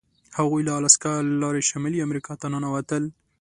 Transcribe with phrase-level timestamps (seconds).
[0.37, 3.03] هغوی له الاسکا لارې شمالي امریکا ته ننوتل.